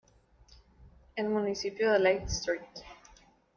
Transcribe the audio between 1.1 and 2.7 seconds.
El municipio de Lake St.